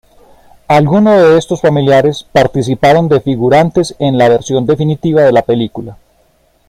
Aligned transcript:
Algunos 0.67 1.13
de 1.21 1.37
estos 1.37 1.61
familiares 1.61 2.25
participaron 2.31 3.07
de 3.07 3.21
figurantes 3.21 3.95
en 3.99 4.17
la 4.17 4.29
versión 4.29 4.65
definitiva 4.65 5.21
de 5.21 5.31
la 5.31 5.43
película. 5.43 5.95